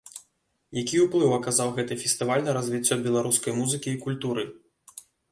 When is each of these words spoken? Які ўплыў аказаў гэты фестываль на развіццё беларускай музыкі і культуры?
Які 0.77 0.95
ўплыў 1.01 1.33
аказаў 1.35 1.73
гэты 1.75 1.97
фестываль 2.03 2.45
на 2.47 2.55
развіццё 2.57 2.97
беларускай 3.07 3.55
музыкі 3.59 3.89
і 3.97 3.99
культуры? 4.07 4.47